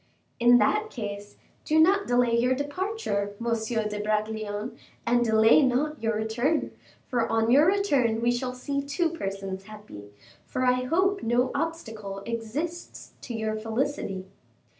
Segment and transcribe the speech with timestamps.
[0.39, 6.15] "In that case, do not delay your departure, Monsieur de Bragelonne, and delay not your
[6.15, 6.71] return,
[7.05, 10.09] for on your return we shall see two persons happy;
[10.47, 14.25] for I hope no obstacle exists to your felicity."